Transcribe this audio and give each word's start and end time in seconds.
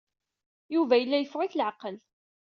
Yuba 0.73 0.95
yella 0.97 1.17
yeffeɣ-it 1.19 1.57
leɛqel. 1.57 1.95